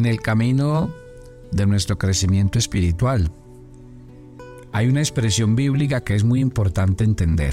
[0.00, 0.90] En el camino
[1.52, 3.30] de nuestro crecimiento espiritual
[4.72, 7.52] hay una expresión bíblica que es muy importante entender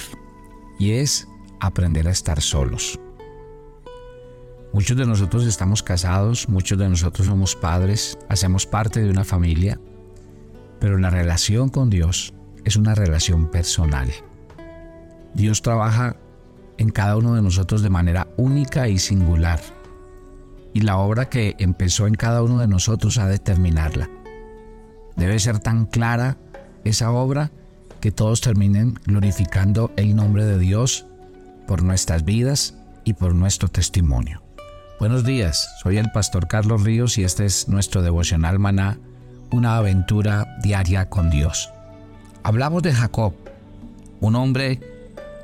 [0.79, 1.27] y es
[1.59, 3.01] aprender a estar solos.
[4.71, 9.77] Muchos de nosotros estamos casados, muchos de nosotros somos padres, hacemos parte de una familia,
[10.79, 12.33] pero la relación con Dios
[12.63, 14.09] es una relación personal.
[15.33, 16.15] Dios trabaja
[16.77, 19.59] en cada uno de nosotros de manera única y singular.
[20.77, 24.11] Y la obra que empezó en cada uno de nosotros ha de terminarla.
[25.15, 26.37] Debe ser tan clara
[26.83, 27.49] esa obra
[27.99, 31.07] que todos terminen glorificando el nombre de Dios
[31.65, 34.43] por nuestras vidas y por nuestro testimonio.
[34.99, 38.99] Buenos días, soy el pastor Carlos Ríos y este es nuestro devocional maná,
[39.49, 41.71] una aventura diaria con Dios.
[42.43, 43.33] Hablamos de Jacob,
[44.19, 44.79] un hombre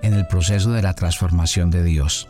[0.03, 2.29] en el proceso de la transformación de Dios.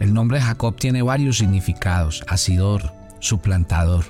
[0.00, 2.90] El nombre Jacob tiene varios significados, asidor,
[3.20, 4.06] suplantador.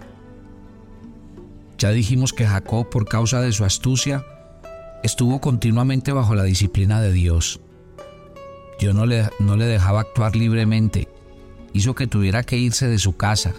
[1.79, 4.25] Ya dijimos que Jacob, por causa de su astucia,
[5.03, 7.61] estuvo continuamente bajo la disciplina de Dios.
[8.79, 11.09] Dios no le, no le dejaba actuar libremente,
[11.73, 13.53] hizo que tuviera que irse de su casa,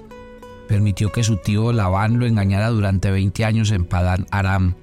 [0.69, 4.75] permitió que su tío Labán lo engañara durante 20 años en Padán Aram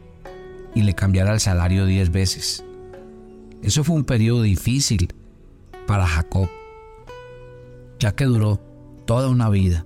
[0.74, 2.62] y le cambiara el salario 10 veces.
[3.62, 5.14] Eso fue un periodo difícil
[5.86, 6.50] para Jacob,
[7.98, 8.60] ya que duró
[9.06, 9.84] toda una vida.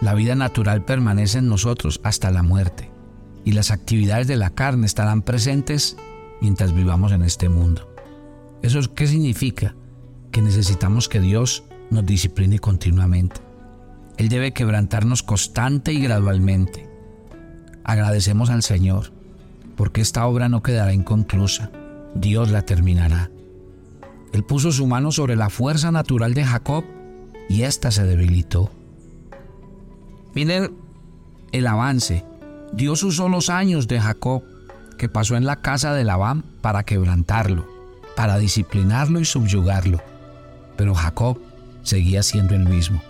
[0.00, 2.90] La vida natural permanece en nosotros hasta la muerte,
[3.44, 5.96] y las actividades de la carne estarán presentes
[6.40, 7.92] mientras vivamos en este mundo.
[8.62, 9.74] ¿Eso qué significa?
[10.30, 13.40] Que necesitamos que Dios nos discipline continuamente.
[14.16, 16.88] Él debe quebrantarnos constante y gradualmente.
[17.84, 19.12] Agradecemos al Señor,
[19.76, 21.70] porque esta obra no quedará inconclusa.
[22.14, 23.30] Dios la terminará.
[24.32, 26.84] Él puso su mano sobre la fuerza natural de Jacob
[27.48, 28.70] y ésta se debilitó.
[30.34, 30.76] Miren
[31.52, 32.24] el avance.
[32.72, 34.42] Dios usó los años de Jacob
[34.98, 37.66] que pasó en la casa de Labán para quebrantarlo,
[38.16, 40.02] para disciplinarlo y subyugarlo.
[40.76, 41.40] Pero Jacob
[41.82, 43.00] seguía siendo el mismo.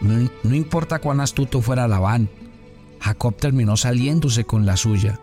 [0.00, 2.28] No, no importa cuán astuto fuera Labán,
[3.00, 5.20] Jacob terminó saliéndose con la suya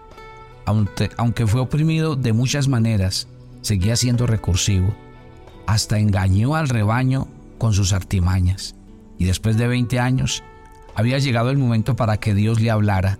[1.17, 3.27] aunque, fue oprimido de muchas maneras,
[3.61, 4.93] seguía siendo recursivo.
[5.67, 7.27] Hasta engañó al rebaño
[7.61, 8.73] con sus artimañas.
[9.19, 10.41] Y después de 20 años,
[10.95, 13.19] había llegado el momento para que Dios le hablara.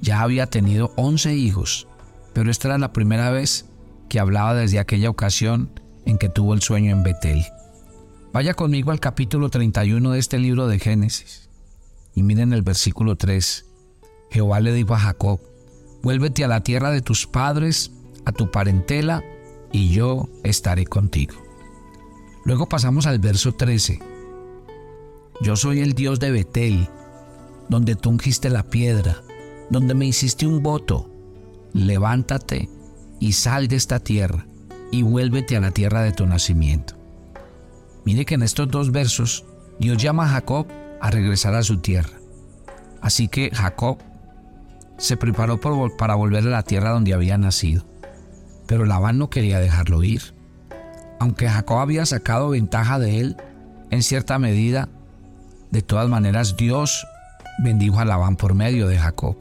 [0.00, 1.86] Ya había tenido 11 hijos,
[2.32, 3.66] pero esta era la primera vez
[4.08, 5.68] que hablaba desde aquella ocasión
[6.06, 7.44] en que tuvo el sueño en Betel.
[8.32, 11.50] Vaya conmigo al capítulo 31 de este libro de Génesis.
[12.14, 13.66] Y miren el versículo 3.
[14.30, 15.40] Jehová le dijo a Jacob,
[16.02, 17.90] Vuélvete a la tierra de tus padres,
[18.24, 19.22] a tu parentela,
[19.72, 21.45] y yo estaré contigo.
[22.46, 23.98] Luego pasamos al verso 13.
[25.42, 26.88] Yo soy el Dios de Betel,
[27.68, 29.20] donde tú ungiste la piedra,
[29.68, 31.10] donde me hiciste un voto.
[31.72, 32.70] Levántate
[33.18, 34.46] y sal de esta tierra
[34.92, 36.94] y vuélvete a la tierra de tu nacimiento.
[38.04, 39.44] Mire que en estos dos versos
[39.80, 40.68] Dios llama a Jacob
[41.00, 42.20] a regresar a su tierra.
[43.00, 43.98] Así que Jacob
[44.98, 45.60] se preparó
[45.98, 47.84] para volver a la tierra donde había nacido.
[48.68, 50.35] Pero Labán no quería dejarlo ir.
[51.18, 53.36] Aunque Jacob había sacado ventaja de él,
[53.90, 54.88] en cierta medida,
[55.70, 57.06] de todas maneras Dios
[57.62, 59.36] bendijo a Labán por medio de Jacob.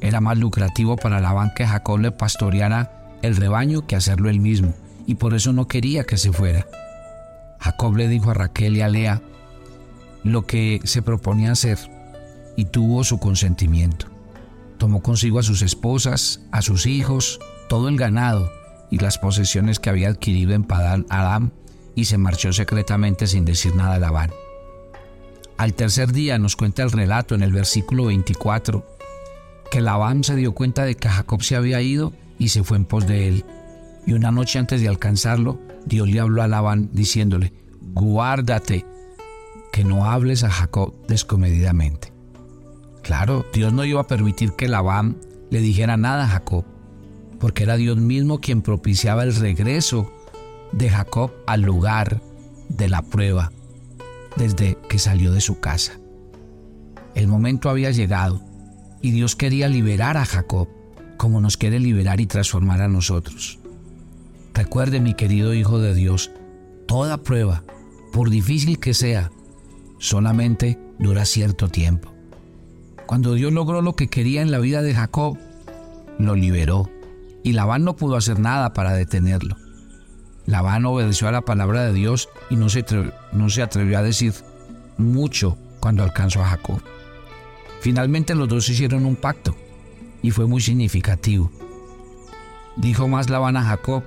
[0.00, 4.74] Era más lucrativo para Labán que Jacob le pastoreara el rebaño que hacerlo él mismo,
[5.06, 6.66] y por eso no quería que se fuera.
[7.58, 9.22] Jacob le dijo a Raquel y a Lea
[10.22, 11.78] lo que se proponía hacer,
[12.56, 14.06] y tuvo su consentimiento.
[14.76, 18.50] Tomó consigo a sus esposas, a sus hijos, todo el ganado
[18.90, 21.50] y las posesiones que había adquirido en Padán Aram
[21.94, 24.30] y se marchó secretamente sin decir nada a Labán.
[25.56, 28.84] Al tercer día nos cuenta el relato en el versículo 24
[29.70, 32.84] que Labán se dio cuenta de que Jacob se había ido y se fue en
[32.84, 33.44] pos de él.
[34.06, 38.84] Y una noche antes de alcanzarlo, Dios le habló a Labán diciéndole, guárdate
[39.72, 42.12] que no hables a Jacob descomedidamente.
[43.02, 45.16] Claro, Dios no iba a permitir que Labán
[45.50, 46.64] le dijera nada a Jacob,
[47.44, 50.10] porque era Dios mismo quien propiciaba el regreso
[50.72, 52.22] de Jacob al lugar
[52.70, 53.52] de la prueba
[54.36, 56.00] desde que salió de su casa.
[57.14, 58.40] El momento había llegado
[59.02, 60.68] y Dios quería liberar a Jacob
[61.18, 63.58] como nos quiere liberar y transformar a nosotros.
[64.54, 66.30] Recuerde, mi querido Hijo de Dios,
[66.86, 67.62] toda prueba,
[68.14, 69.30] por difícil que sea,
[69.98, 72.10] solamente dura cierto tiempo.
[73.04, 75.36] Cuando Dios logró lo que quería en la vida de Jacob,
[76.18, 76.88] lo liberó
[77.44, 79.56] y Labán no pudo hacer nada para detenerlo.
[80.46, 82.84] Labán obedeció a la palabra de Dios y no se,
[83.32, 84.34] no se atrevió a decir
[84.96, 86.82] mucho cuando alcanzó a Jacob.
[87.80, 89.54] Finalmente los dos hicieron un pacto
[90.22, 91.52] y fue muy significativo.
[92.76, 94.02] Dijo más Labán a Jacob,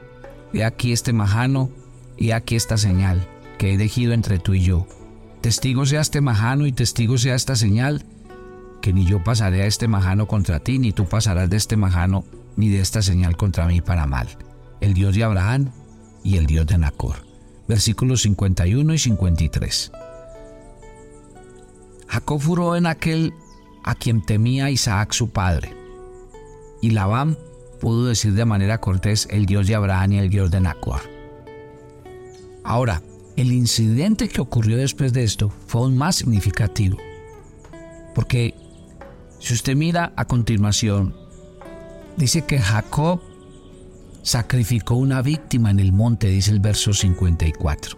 [0.52, 1.70] he aquí este majano
[2.18, 3.28] y aquí esta señal
[3.60, 4.88] que he elegido entre tú y yo.
[5.42, 8.04] Testigo sea este majano y testigo sea esta señal,
[8.82, 12.26] que ni yo pasaré a este majano contra ti, ni tú pasarás de este majano
[12.58, 14.28] ni de esta señal contra mí para mal.
[14.82, 15.72] El Dios de Abraham
[16.24, 17.16] y el Dios de Nacor.
[17.68, 19.92] Versículos 51 y 53.
[22.08, 23.34] Jacob furó en aquel
[23.84, 25.74] a quien temía Isaac su padre.
[26.82, 27.38] Y Labán
[27.80, 31.02] pudo decir de manera cortés el Dios de Abraham y el Dios de Nacor.
[32.64, 33.02] Ahora,
[33.36, 36.98] el incidente que ocurrió después de esto fue aún más significativo.
[38.16, 38.56] Porque
[39.40, 41.16] si usted mira a continuación,
[42.18, 43.22] dice que Jacob
[44.24, 47.98] sacrificó una víctima en el monte, dice el verso 54.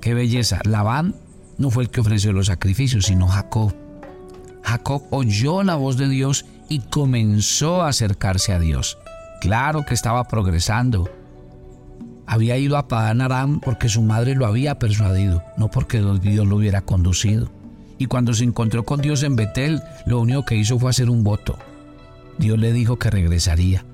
[0.00, 0.60] Qué belleza.
[0.64, 1.16] Labán
[1.58, 3.74] no fue el que ofreció los sacrificios, sino Jacob.
[4.62, 8.98] Jacob oyó la voz de Dios y comenzó a acercarse a Dios.
[9.40, 11.10] Claro que estaba progresando.
[12.26, 16.56] Había ido a Padán Aram porque su madre lo había persuadido, no porque Dios lo
[16.56, 17.50] hubiera conducido.
[17.98, 21.22] Y cuando se encontró con Dios en Betel, lo único que hizo fue hacer un
[21.22, 21.58] voto.
[22.38, 23.84] Dios le dijo que regresaría.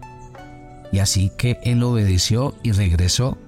[0.93, 3.39] Y así que él obedeció y regresó.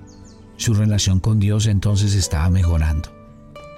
[0.56, 3.10] Su relación con Dios entonces estaba mejorando.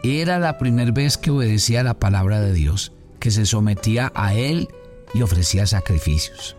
[0.02, 4.68] Era la primera vez que obedecía la palabra de Dios, que se sometía a Él
[5.14, 6.56] y ofrecía sacrificios.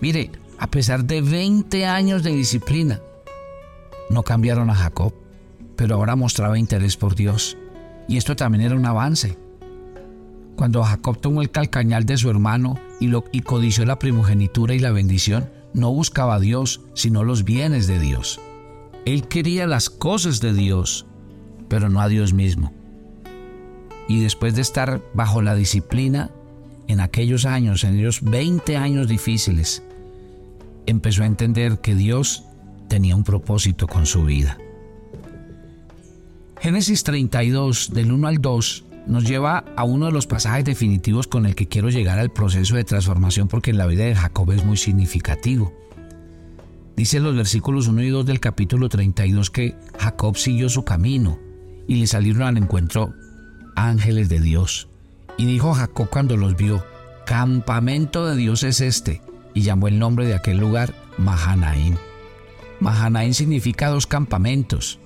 [0.00, 3.00] Mire, a pesar de 20 años de disciplina,
[4.08, 5.12] no cambiaron a Jacob,
[5.74, 7.56] pero ahora mostraba interés por Dios.
[8.08, 9.36] Y esto también era un avance.
[10.56, 14.78] Cuando Jacob tomó el calcañal de su hermano y, lo, y codició la primogenitura y
[14.78, 18.40] la bendición, no buscaba a Dios, sino los bienes de Dios.
[19.04, 21.06] Él quería las cosas de Dios,
[21.68, 22.72] pero no a Dios mismo.
[24.08, 26.30] Y después de estar bajo la disciplina,
[26.88, 29.82] en aquellos años, en ellos 20 años difíciles,
[30.86, 32.44] empezó a entender que Dios
[32.88, 34.58] tenía un propósito con su vida.
[36.60, 41.46] Génesis 32, del 1 al 2, nos lleva a uno de los pasajes definitivos con
[41.46, 44.64] el que quiero llegar al proceso de transformación porque en la vida de Jacob es
[44.64, 45.72] muy significativo.
[46.96, 51.38] Dice los versículos 1 y 2 del capítulo 32 que Jacob siguió su camino
[51.86, 53.14] y le salieron al encuentro
[53.76, 54.88] ángeles de Dios.
[55.36, 56.82] Y dijo Jacob cuando los vio,
[57.26, 59.20] campamento de Dios es este,
[59.52, 61.96] y llamó el nombre de aquel lugar Mahanaim.
[62.80, 64.98] Mahanaim significa dos campamentos,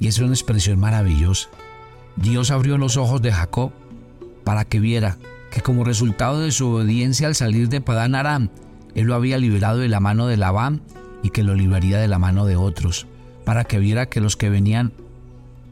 [0.00, 1.48] y es una expresión maravillosa.
[2.20, 3.70] Dios abrió los ojos de Jacob
[4.44, 5.18] para que viera
[5.50, 8.50] que como resultado de su obediencia al salir de Padán Aram,
[8.94, 10.82] él lo había liberado de la mano de Labán
[11.22, 13.06] y que lo liberaría de la mano de otros,
[13.44, 14.92] para que viera que los que venían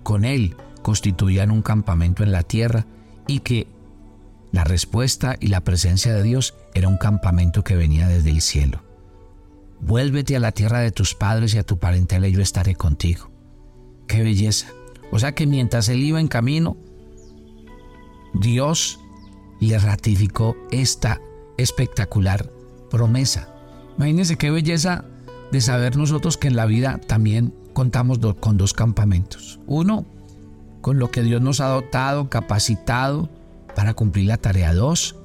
[0.02, 2.86] con él constituían un campamento en la tierra
[3.26, 3.66] y que
[4.52, 8.82] la respuesta y la presencia de Dios era un campamento que venía desde el cielo.
[9.80, 13.30] Vuélvete a la tierra de tus padres y a tu parentela y yo estaré contigo.
[14.06, 14.68] ¡Qué belleza!
[15.10, 16.76] O sea que mientras él iba en camino,
[18.34, 19.00] Dios
[19.60, 21.20] le ratificó esta
[21.56, 22.50] espectacular
[22.90, 23.48] promesa.
[23.96, 25.04] Imagínense qué belleza
[25.52, 29.60] de saber nosotros que en la vida también contamos con dos campamentos.
[29.66, 30.04] Uno,
[30.80, 33.30] con lo que Dios nos ha dotado, capacitado
[33.74, 34.74] para cumplir la tarea.
[34.74, 35.16] Dos,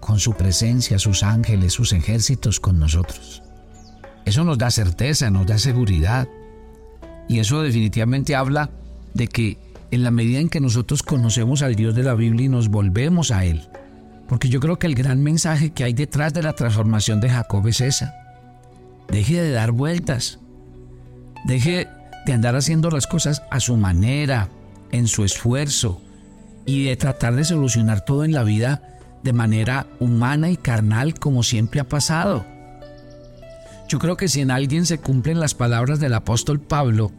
[0.00, 3.42] con su presencia, sus ángeles, sus ejércitos con nosotros.
[4.24, 6.28] Eso nos da certeza, nos da seguridad.
[7.28, 8.70] Y eso definitivamente habla
[9.14, 9.58] de que
[9.90, 13.30] en la medida en que nosotros conocemos al Dios de la Biblia y nos volvemos
[13.30, 13.68] a Él,
[14.28, 17.66] porque yo creo que el gran mensaje que hay detrás de la transformación de Jacob
[17.66, 18.14] es esa.
[19.08, 20.38] Deje de dar vueltas.
[21.46, 21.88] Deje
[22.26, 24.50] de andar haciendo las cosas a su manera,
[24.92, 26.02] en su esfuerzo
[26.66, 28.82] y de tratar de solucionar todo en la vida
[29.22, 32.44] de manera humana y carnal como siempre ha pasado.
[33.88, 37.10] Yo creo que si en alguien se cumplen las palabras del apóstol Pablo,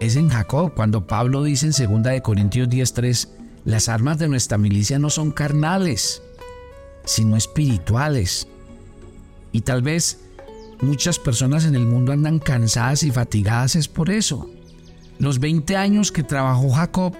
[0.00, 3.28] es en Jacob, cuando Pablo dice en 2 de Corintios 10:3,
[3.64, 6.22] las armas de nuestra milicia no son carnales,
[7.04, 8.46] sino espirituales.
[9.52, 10.20] Y tal vez
[10.82, 14.50] muchas personas en el mundo andan cansadas y fatigadas es por eso.
[15.18, 17.14] Los 20 años que trabajó Jacob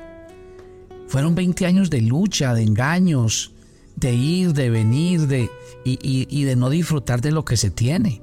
[1.08, 3.52] fueron 20 años de lucha, de engaños,
[3.96, 5.50] de ir, de venir, de,
[5.84, 8.20] y, y de no disfrutar de lo que se tiene.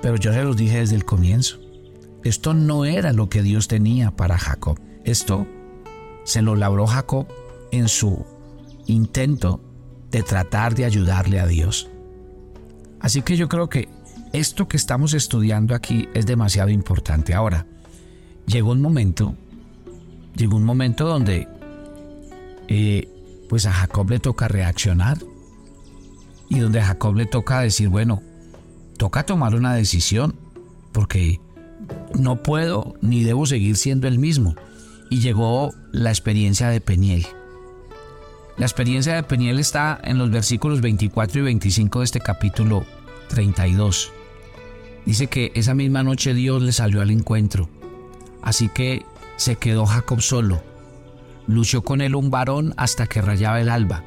[0.00, 1.61] Pero yo se los dije desde el comienzo.
[2.24, 4.78] Esto no era lo que Dios tenía para Jacob.
[5.04, 5.46] Esto
[6.24, 7.26] se lo labró Jacob
[7.72, 8.24] en su
[8.86, 9.60] intento
[10.10, 11.88] de tratar de ayudarle a Dios.
[13.00, 13.88] Así que yo creo que
[14.32, 17.34] esto que estamos estudiando aquí es demasiado importante.
[17.34, 17.66] Ahora,
[18.46, 19.34] llegó un momento,
[20.36, 21.48] llegó un momento donde
[22.68, 23.08] eh,
[23.48, 25.18] pues a Jacob le toca reaccionar
[26.48, 28.22] y donde a Jacob le toca decir, bueno,
[28.96, 30.36] toca tomar una decisión
[30.92, 31.40] porque
[32.18, 34.54] no puedo ni debo seguir siendo el mismo.
[35.10, 37.26] Y llegó la experiencia de Peniel.
[38.56, 42.84] La experiencia de Peniel está en los versículos 24 y 25 de este capítulo
[43.28, 44.12] 32.
[45.04, 47.68] Dice que esa misma noche Dios le salió al encuentro.
[48.42, 49.04] Así que
[49.36, 50.62] se quedó Jacob solo.
[51.46, 54.02] Luchó con él un varón hasta que rayaba el alba.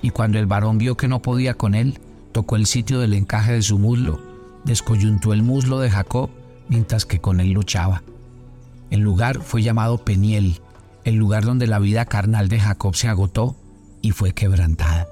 [0.00, 1.98] Y cuando el varón vio que no podía con él,
[2.32, 4.20] tocó el sitio del encaje de su muslo,
[4.64, 6.30] descoyuntó el muslo de Jacob
[6.68, 8.02] mientras que con él luchaba.
[8.90, 10.60] El lugar fue llamado Peniel,
[11.04, 13.56] el lugar donde la vida carnal de Jacob se agotó
[14.02, 15.06] y fue quebrantada.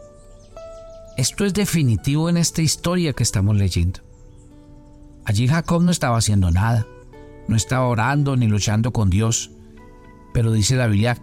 [1.17, 4.01] Esto es definitivo en esta historia que estamos leyendo.
[5.25, 6.87] Allí Jacob no estaba haciendo nada,
[7.49, 9.51] no estaba orando ni luchando con Dios,
[10.33, 11.19] pero dice la Biblia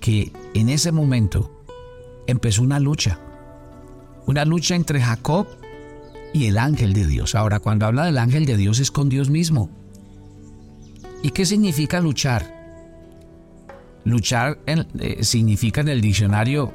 [0.00, 1.62] que en ese momento
[2.26, 3.20] empezó una lucha,
[4.26, 5.46] una lucha entre Jacob
[6.36, 7.34] y el ángel de Dios.
[7.34, 9.70] Ahora, cuando habla del ángel de Dios es con Dios mismo.
[11.22, 12.54] ¿Y qué significa luchar?
[14.04, 16.74] Luchar eh, significa en el diccionario,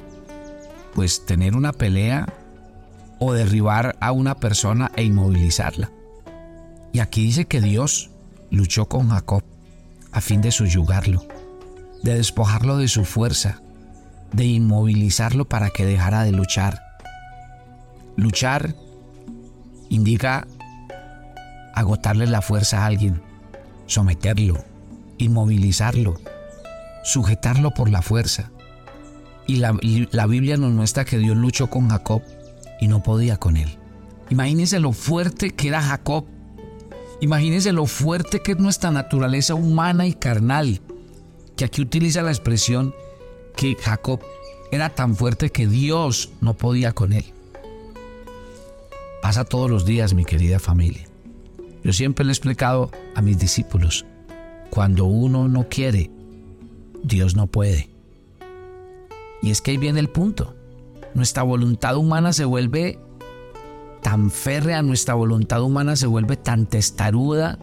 [0.94, 2.26] pues tener una pelea
[3.20, 5.92] o derribar a una persona e inmovilizarla.
[6.92, 8.10] Y aquí dice que Dios
[8.50, 9.44] luchó con Jacob
[10.10, 11.24] a fin de subyugarlo,
[12.02, 13.62] de despojarlo de su fuerza,
[14.32, 16.82] de inmovilizarlo para que dejara de luchar.
[18.16, 18.74] Luchar
[19.92, 20.46] indica
[21.74, 23.20] agotarle la fuerza a alguien,
[23.86, 24.64] someterlo,
[25.18, 26.18] inmovilizarlo,
[27.04, 28.50] sujetarlo por la fuerza.
[29.46, 29.76] Y la,
[30.12, 32.22] la, Biblia nos muestra que Dios luchó con Jacob
[32.80, 33.76] y no podía con él.
[34.30, 36.24] Imagínense lo fuerte que era Jacob.
[37.20, 40.80] Imagínense lo fuerte que es nuestra naturaleza humana y carnal.
[41.56, 42.94] Que aquí utiliza la expresión
[43.56, 44.20] que Jacob
[44.70, 47.26] era tan fuerte que Dios no podía con él.
[49.22, 51.06] Pasa todos los días, mi querida familia.
[51.84, 54.04] Yo siempre le he explicado a mis discípulos,
[54.68, 56.10] cuando uno no quiere,
[57.04, 57.88] Dios no puede.
[59.40, 60.56] Y es que ahí viene el punto.
[61.14, 62.98] Nuestra voluntad humana se vuelve
[64.02, 67.60] tan férrea, nuestra voluntad humana se vuelve tan testaruda,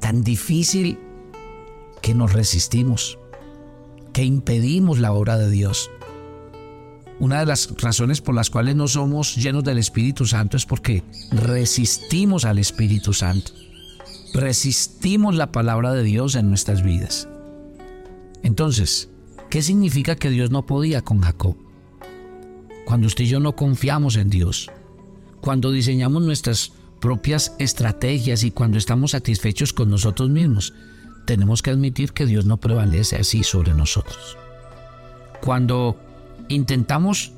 [0.00, 0.98] tan difícil,
[2.02, 3.18] que nos resistimos,
[4.12, 5.90] que impedimos la obra de Dios.
[7.20, 11.04] Una de las razones por las cuales no somos llenos del Espíritu Santo es porque
[11.30, 13.52] resistimos al Espíritu Santo.
[14.32, 17.28] Resistimos la palabra de Dios en nuestras vidas.
[18.42, 19.10] Entonces,
[19.50, 21.56] ¿qué significa que Dios no podía con Jacob?
[22.86, 24.70] Cuando usted y yo no confiamos en Dios,
[25.42, 30.72] cuando diseñamos nuestras propias estrategias y cuando estamos satisfechos con nosotros mismos,
[31.26, 34.38] tenemos que admitir que Dios no prevalece así sobre nosotros.
[35.42, 35.98] Cuando
[36.48, 37.32] intentamos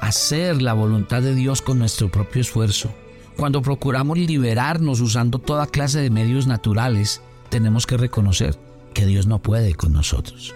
[0.00, 2.90] hacer la voluntad de Dios con nuestro propio esfuerzo,
[3.36, 8.58] cuando procuramos liberarnos usando toda clase de medios naturales, tenemos que reconocer
[8.92, 10.54] que Dios no puede con nosotros.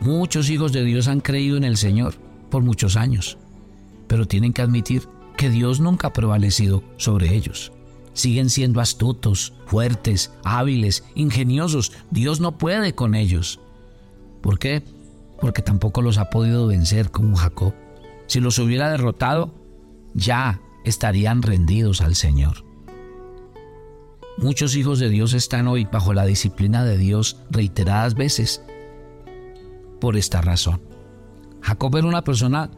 [0.00, 2.14] Muchos hijos de Dios han creído en el Señor
[2.50, 3.38] por muchos años,
[4.06, 7.72] pero tienen que admitir que Dios nunca ha prevalecido sobre ellos.
[8.12, 11.92] Siguen siendo astutos, fuertes, hábiles, ingeniosos.
[12.10, 13.58] Dios no puede con ellos.
[14.42, 14.82] ¿Por qué?
[15.42, 17.74] Porque tampoco los ha podido vencer como Jacob.
[18.28, 19.52] Si los hubiera derrotado,
[20.14, 22.64] ya estarían rendidos al Señor.
[24.38, 28.62] Muchos hijos de Dios están hoy bajo la disciplina de Dios reiteradas veces
[30.00, 30.80] por esta razón.
[31.60, 32.70] Jacob era una persona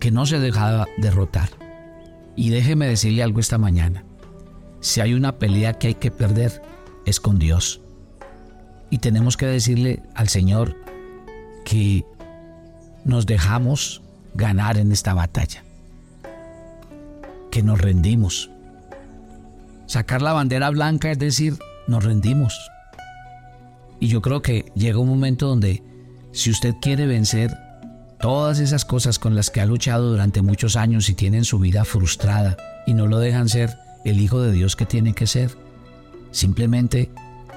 [0.00, 1.50] que no se dejaba derrotar.
[2.36, 4.06] Y déjeme decirle algo esta mañana.
[4.80, 6.62] Si hay una pelea que hay que perder,
[7.04, 7.82] es con Dios.
[8.88, 10.87] Y tenemos que decirle al Señor,
[11.68, 12.06] que
[13.04, 14.00] nos dejamos
[14.34, 15.62] ganar en esta batalla,
[17.50, 18.50] que nos rendimos.
[19.86, 22.58] Sacar la bandera blanca es decir, nos rendimos.
[24.00, 25.82] Y yo creo que llega un momento donde
[26.32, 27.54] si usted quiere vencer
[28.18, 31.84] todas esas cosas con las que ha luchado durante muchos años y tienen su vida
[31.84, 32.56] frustrada
[32.86, 35.50] y no lo dejan ser el Hijo de Dios que tiene que ser,
[36.30, 37.10] simplemente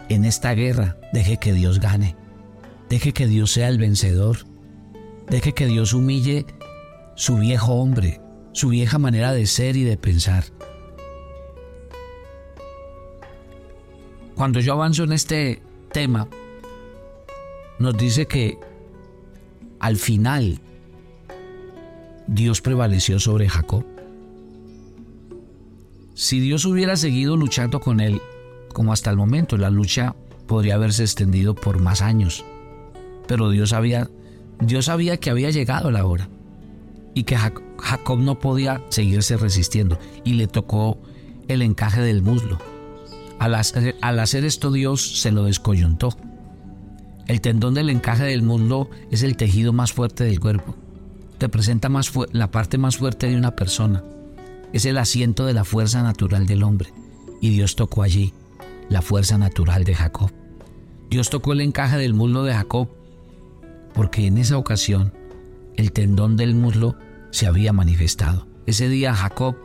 [0.10, 2.21] en esta guerra deje que Dios gane.
[2.92, 4.40] Deje que Dios sea el vencedor.
[5.30, 6.46] Deje que Dios humille
[7.16, 8.20] su viejo hombre,
[8.52, 10.44] su vieja manera de ser y de pensar.
[14.36, 15.62] Cuando yo avanzo en este
[15.94, 16.28] tema,
[17.80, 18.58] nos dice que
[19.80, 20.60] al final
[22.28, 23.86] Dios prevaleció sobre Jacob.
[26.14, 28.22] Si Dios hubiera seguido luchando con él,
[28.74, 30.14] como hasta el momento, la lucha
[30.46, 32.44] podría haberse extendido por más años
[33.32, 34.10] pero Dios había
[34.60, 36.28] Dios sabía que había llegado la hora
[37.14, 41.02] y que Jacob no podía seguirse resistiendo y le tocó
[41.48, 42.60] el encaje del muslo.
[43.40, 46.10] Al hacer, al hacer esto Dios se lo descoyuntó.
[47.26, 50.76] El tendón del encaje del muslo es el tejido más fuerte del cuerpo.
[51.40, 54.04] Representa más la parte más fuerte de una persona.
[54.74, 56.90] Es el asiento de la fuerza natural del hombre.
[57.40, 58.34] Y Dios tocó allí
[58.90, 60.34] la fuerza natural de Jacob.
[61.10, 62.90] Dios tocó el encaje del muslo de Jacob
[63.94, 65.14] porque en esa ocasión
[65.76, 66.98] el tendón del muslo
[67.32, 68.48] se había manifestado.
[68.66, 69.56] Ese día Jacob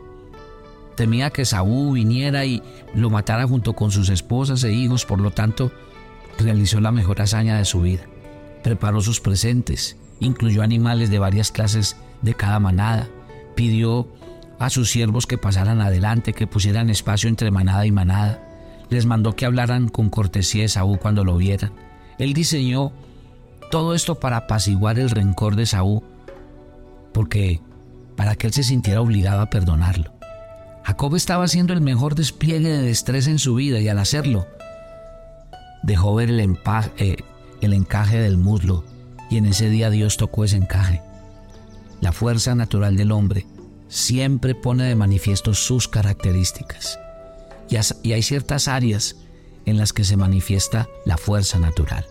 [0.95, 2.63] temía que Saúl viniera y
[2.95, 5.71] lo matara junto con sus esposas e hijos, por lo tanto
[6.39, 8.03] realizó la mejor hazaña de su vida.
[8.63, 13.07] Preparó sus presentes, incluyó animales de varias clases de cada manada,
[13.55, 14.07] pidió
[14.59, 18.43] a sus siervos que pasaran adelante, que pusieran espacio entre manada y manada,
[18.89, 21.73] les mandó que hablaran con cortesía de Saúl cuando lo vieran.
[22.17, 22.91] Él diseñó
[23.69, 26.03] todo esto para apaciguar el rencor de Saúl,
[27.13, 27.61] porque
[28.15, 30.13] para que él se sintiera obligado a perdonarlo.
[30.83, 34.47] Jacob estaba haciendo el mejor despliegue de destreza en su vida y al hacerlo,
[35.83, 36.57] dejó ver el,
[36.97, 37.17] eh,
[37.61, 38.83] el encaje del muslo
[39.29, 41.01] y en ese día Dios tocó ese encaje.
[41.99, 43.45] La fuerza natural del hombre
[43.89, 46.99] siempre pone de manifiesto sus características
[48.03, 49.17] y hay ciertas áreas
[49.65, 52.05] en las que se manifiesta la fuerza natural,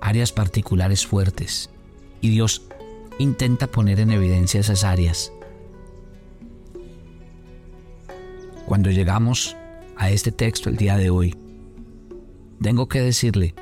[0.00, 1.70] áreas particulares fuertes
[2.20, 2.62] y Dios
[3.18, 5.32] intenta poner en evidencia esas áreas.
[8.66, 9.56] Cuando llegamos
[9.96, 11.34] a este texto el día de hoy,
[12.60, 13.54] tengo que decirle,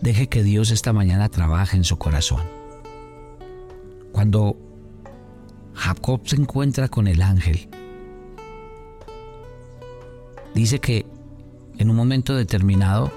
[0.00, 2.42] deje que Dios esta mañana trabaje en su corazón.
[4.12, 4.56] Cuando
[5.74, 7.68] Jacob se encuentra con el ángel,
[10.54, 11.06] dice que
[11.78, 13.10] en un momento determinado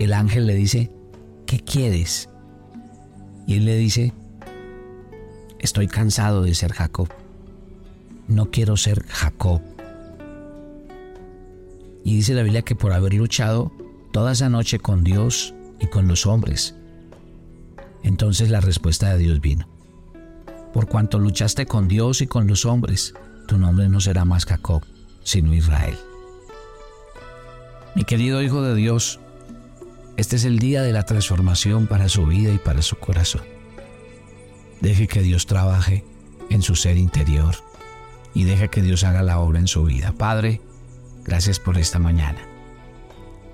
[0.00, 0.90] el ángel le dice,
[1.46, 2.30] ¿qué quieres?
[3.46, 4.14] Y él le dice,
[5.58, 7.08] estoy cansado de ser Jacob.
[8.26, 9.60] No quiero ser Jacob.
[12.02, 13.72] Y dice la Biblia que por haber luchado
[14.10, 16.74] toda esa noche con Dios y con los hombres,
[18.02, 19.68] entonces la respuesta de Dios vino.
[20.72, 23.12] Por cuanto luchaste con Dios y con los hombres,
[23.46, 24.82] tu nombre no será más Jacob,
[25.24, 25.98] sino Israel.
[27.94, 29.20] Mi querido Hijo de Dios,
[30.20, 33.40] este es el día de la transformación para su vida y para su corazón.
[34.82, 36.04] Deje que Dios trabaje
[36.50, 37.54] en su ser interior
[38.34, 40.12] y deje que Dios haga la obra en su vida.
[40.12, 40.60] Padre,
[41.24, 42.38] gracias por esta mañana.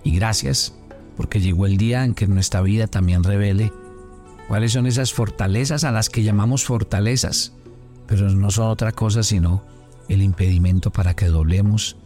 [0.03, 0.75] Y gracias
[1.17, 3.73] porque llegó el día en que nuestra vida también revele
[4.49, 7.53] cuáles son esas fortalezas a las que llamamos fortalezas,
[8.09, 9.63] pero no son otra cosa sino
[10.09, 11.97] el impedimento para que doblemos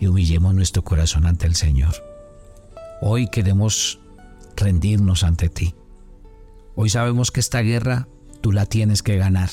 [0.00, 1.94] y humillemos nuestro corazón ante el Señor.
[3.02, 4.00] Hoy queremos
[4.56, 5.74] rendirnos ante ti.
[6.74, 8.08] Hoy sabemos que esta guerra
[8.40, 9.50] tú la tienes que ganar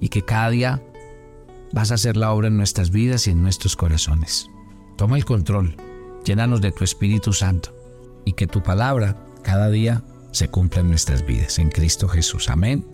[0.00, 0.82] y que cada día
[1.72, 4.48] vas a hacer la obra en nuestras vidas y en nuestros corazones.
[4.96, 5.76] Toma el control,
[6.24, 7.74] llénanos de tu Espíritu Santo
[8.24, 11.58] y que tu palabra cada día se cumpla en nuestras vidas.
[11.58, 12.48] En Cristo Jesús.
[12.48, 12.84] Amén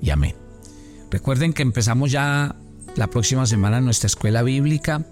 [0.00, 0.34] y amén.
[1.10, 2.56] Recuerden que empezamos ya
[2.96, 5.06] la próxima semana nuestra escuela bíblica.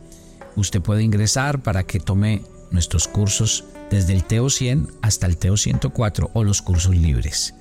[0.56, 5.56] Usted puede ingresar para que tome nuestros cursos desde el TEO 100 hasta el TEO
[5.56, 7.54] 104 o los cursos libres.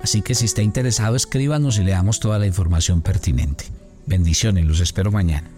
[0.00, 3.64] Así que si está interesado, escríbanos y le damos toda la información pertinente.
[4.06, 5.50] Bendiciones, los espero mañana.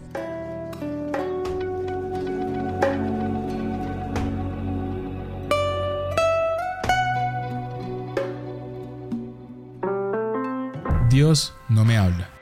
[11.11, 12.38] Dios no me habla.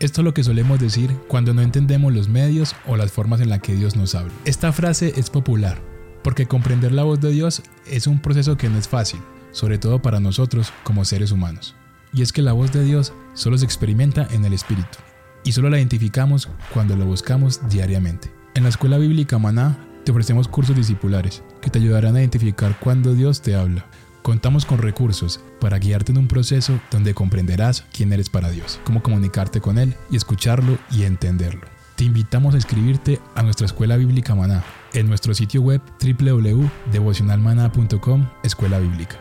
[0.00, 3.48] Esto es lo que solemos decir cuando no entendemos los medios o las formas en
[3.48, 4.32] las que Dios nos habla.
[4.44, 5.80] Esta frase es popular,
[6.22, 9.20] porque comprender la voz de Dios es un proceso que no es fácil,
[9.52, 11.76] sobre todo para nosotros como seres humanos.
[12.12, 14.98] Y es que la voz de Dios solo se experimenta en el Espíritu,
[15.44, 18.32] y solo la identificamos cuando lo buscamos diariamente.
[18.54, 23.14] En la Escuela Bíblica Maná te ofrecemos cursos discipulares que te ayudarán a identificar cuando
[23.14, 23.86] Dios te habla.
[24.24, 29.02] Contamos con recursos para guiarte en un proceso donde comprenderás quién eres para Dios, cómo
[29.02, 31.66] comunicarte con Él y escucharlo y entenderlo.
[31.94, 38.78] Te invitamos a inscribirte a nuestra Escuela Bíblica Maná en nuestro sitio web www.devocionalmaná.com Escuela
[38.78, 39.18] Bíblica.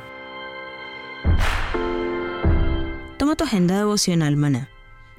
[3.19, 4.69] Toma tu agenda devocional Maná.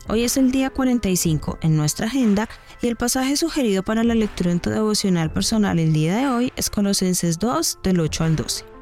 [0.08, 2.48] Hoy es el día 45 en nuestra agenda
[2.80, 6.54] y el pasaje sugerido para la lectura en tu devocional personal el día de hoy
[6.56, 8.73] es Colosenses 2 del 8 al 12.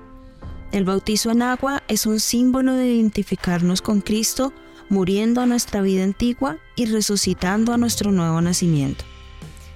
[0.72, 4.54] El bautizo en agua es un símbolo de identificarnos con Cristo,
[4.88, 9.04] muriendo a nuestra vida antigua y resucitando a nuestro nuevo nacimiento.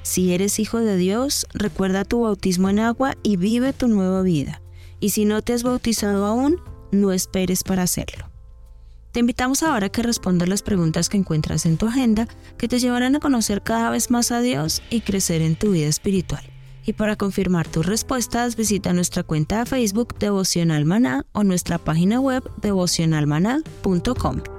[0.02, 4.62] Si eres hijo de Dios, recuerda tu bautismo en agua y vive tu nueva vida.
[4.98, 8.30] Y si no te has bautizado aún, no esperes para hacerlo.
[9.12, 12.78] Te invitamos ahora a que respondas las preguntas que encuentras en tu agenda que te
[12.78, 16.55] llevarán a conocer cada vez más a Dios y crecer en tu vida espiritual.
[16.86, 22.20] Y para confirmar tus respuestas, visita nuestra cuenta de Facebook Devocional Maná o nuestra página
[22.20, 24.55] web devocionalmaná.com.